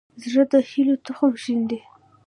[0.29, 1.79] زړه د هيلو تخم شیندي.